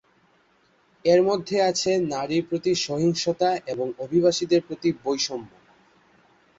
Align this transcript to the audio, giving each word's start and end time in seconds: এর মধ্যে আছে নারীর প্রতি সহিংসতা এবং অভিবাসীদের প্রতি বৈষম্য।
এর 1.05 1.19
মধ্যে 1.23 1.57
আছে 1.61 1.91
নারীর 2.11 2.43
প্রতি 2.49 2.71
সহিংসতা 2.85 3.49
এবং 3.67 3.87
অভিবাসীদের 3.99 4.61
প্রতি 4.67 4.89
বৈষম্য। 5.03 5.49